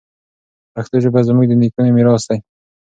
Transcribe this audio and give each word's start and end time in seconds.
پښتو 0.73 0.95
ژبه 1.03 1.19
زموږ 1.27 1.45
د 1.47 1.53
نیکونو 1.61 1.89
میراث 1.95 2.23
دی. 2.29 2.39